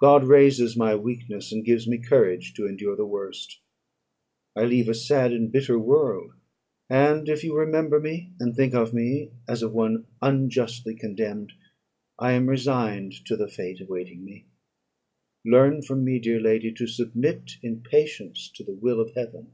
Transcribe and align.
God 0.00 0.24
raises 0.24 0.78
my 0.78 0.94
weakness, 0.94 1.52
and 1.52 1.62
gives 1.62 1.86
me 1.86 1.98
courage 1.98 2.54
to 2.54 2.66
endure 2.66 2.96
the 2.96 3.04
worst. 3.04 3.60
I 4.56 4.64
leave 4.64 4.88
a 4.88 4.94
sad 4.94 5.30
and 5.30 5.52
bitter 5.52 5.78
world; 5.78 6.32
and 6.88 7.28
if 7.28 7.44
you 7.44 7.54
remember 7.54 8.00
me, 8.00 8.32
and 8.40 8.56
think 8.56 8.72
of 8.72 8.94
me 8.94 9.30
as 9.46 9.62
of 9.62 9.74
one 9.74 10.06
unjustly 10.22 10.94
condemned, 10.94 11.52
I 12.18 12.32
am 12.32 12.48
resigned 12.48 13.12
to 13.26 13.36
the 13.36 13.46
fate 13.46 13.82
awaiting 13.82 14.24
me. 14.24 14.46
Learn 15.44 15.82
from 15.82 16.02
me, 16.02 16.18
dear 16.18 16.40
lady, 16.40 16.72
to 16.72 16.86
submit 16.86 17.58
in 17.62 17.82
patience 17.82 18.50
to 18.54 18.64
the 18.64 18.72
will 18.72 19.02
of 19.02 19.10
Heaven!" 19.12 19.52